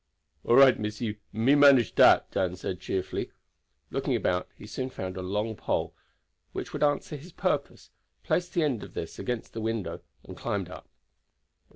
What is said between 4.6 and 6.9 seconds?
soon found a long pole which would